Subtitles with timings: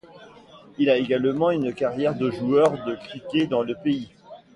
[0.79, 4.09] Il a également une carrière de joueur de cricket dans le pays.